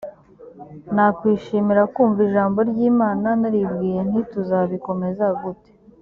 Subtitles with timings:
[0.95, 5.71] nakwishimira kumva ijambo ry imana naribwiye nti tuzabikomeza gute